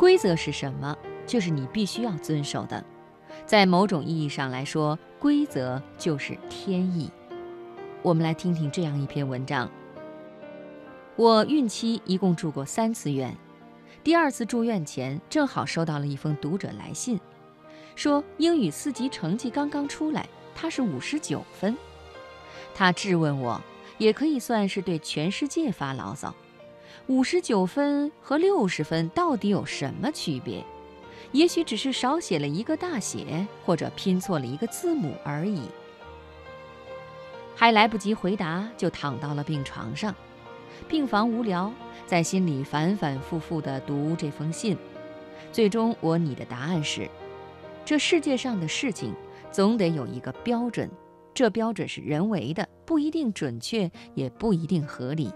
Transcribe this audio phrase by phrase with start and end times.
[0.00, 0.96] 规则是什么？
[1.26, 2.82] 就是你必须要遵守的。
[3.44, 7.10] 在某种意义上来说，规则就是天意。
[8.00, 9.70] 我们来听听这样一篇文章。
[11.16, 13.36] 我孕期一共住过三次院，
[14.02, 17.20] 第二次住院前正好收到了一封读者来信，
[17.94, 21.76] 说英语四级成绩刚刚出来，他是五十九分。
[22.74, 23.60] 他质问我，
[23.98, 26.34] 也可以算是对全世界发牢骚：
[27.06, 30.64] 五十九分和六十分到底有什么区别？
[31.32, 35.62] 也许只是少写了一个大写，或者拼错了一个字母而已。
[37.56, 40.14] 还来不及回答，就躺到了病床上。
[40.88, 41.72] 病房无聊，
[42.06, 44.76] 在心里反反复复地读这封信。
[45.52, 47.08] 最终，我拟的答案是：
[47.84, 49.14] 这世界上的事情
[49.50, 50.88] 总得有一个标准，
[51.34, 55.30] 这标准是人为的，不一定准确，也不一定合理。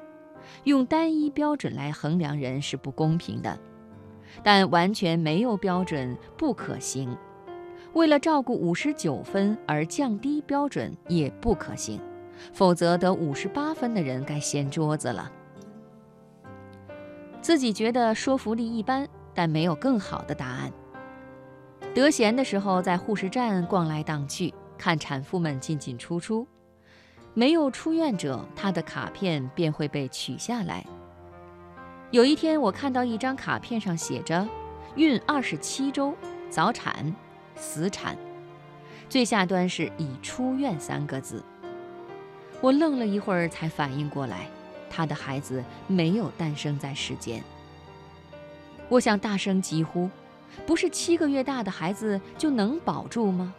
[0.65, 3.59] 用单一标准来衡量人是不公平的，
[4.43, 7.17] 但完全没有标准不可行。
[7.93, 12.01] 为了照顾五十九分而降低标准也不可行。
[12.53, 15.31] 否则，得五十八分的人该掀桌子了。
[17.41, 20.73] 自己觉得说服力一般，但没有更好的答案。
[21.95, 26.45] 得闲的时候，在护士站逛来荡去，看产妇们进进出出。
[27.37, 30.87] 没有出院者，他的卡片便会被取下来。
[32.13, 34.49] 有一天，我看到一张卡片上写着
[34.95, 36.15] “孕二十七周，
[36.49, 37.13] 早产，
[37.57, 38.17] 死产”，
[39.11, 41.43] 最下端是“已出院”三个字。
[42.61, 44.49] 我愣了一会儿，才反应过来，
[44.89, 47.43] 他的孩子没有诞生在世间。
[48.89, 50.09] 我想大声疾呼
[50.65, 53.53] ：“不是七个月大的孩子就能保住吗？”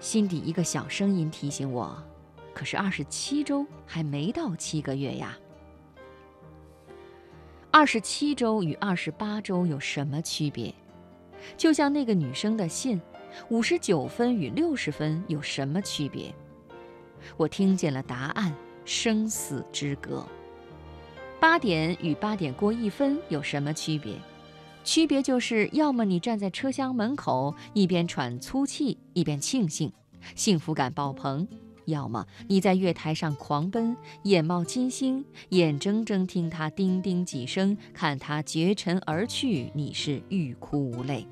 [0.00, 2.02] 心底一个小声音提醒我
[2.58, 5.38] ：“可是二十七周还没到七个月呀。”
[7.70, 10.74] 二十七周与二十八周有什么区别？
[11.56, 13.00] 就像那个女生的信
[13.48, 16.34] ：“五十九分与六十分有什么区别？”
[17.38, 18.52] 我听见了答案：
[18.84, 20.26] 生死之隔。
[21.38, 24.14] 八点与八点过一分有什么区别？
[24.82, 29.92] 区别就是，要么你站在车厢门口，一边喘粗气，一边庆幸，
[30.34, 31.46] 幸福感爆棚；
[31.88, 41.26] 要么你在月台上狂奔，眼冒金星，眼睁睁听他叮叮几声，看他绝尘而去，你是欲哭无泪。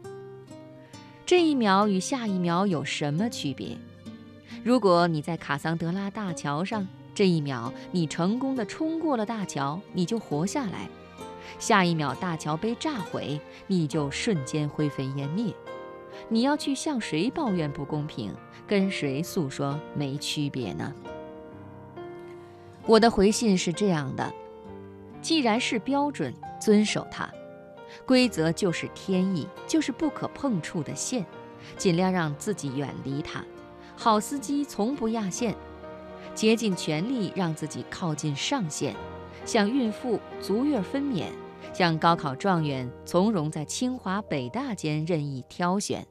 [1.26, 3.76] 这一秒与下一秒有什么区别？
[4.64, 10.88] 如果你在卡桑德拉大桥上，这一秒你成功的冲过了大桥，你就活下来；
[11.58, 15.54] 下一秒大桥被炸毁，你就瞬间灰飞烟灭。
[16.28, 18.34] 你要去向谁抱怨不公平，
[18.66, 20.92] 跟谁诉说没区别呢？
[22.86, 24.32] 我的回信是这样的：
[25.20, 27.28] 既然是标准，遵守它；
[28.04, 31.24] 规则就是天意，就是不可碰触的线，
[31.76, 33.44] 尽量让自己远离它。
[33.96, 35.54] 好司机从不压线，
[36.34, 38.94] 竭尽全力让自己靠近上限，
[39.44, 41.26] 像孕妇足月分娩，
[41.76, 46.06] 像高考状元从容在清华北大间任意挑选。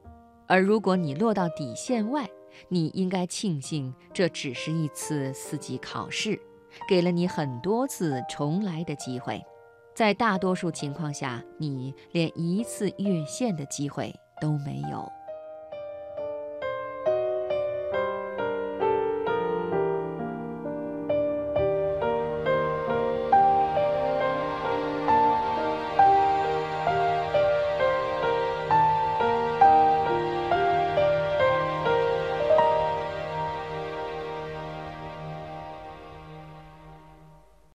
[0.46, 2.24] 而如果你落到底线外，
[2.68, 6.40] 你应该庆幸这只是一次四级考试，
[6.88, 9.44] 给了你很多次重来的机会。
[9.92, 15.10] 在大多数情况下，你连一次越线的机会都没有。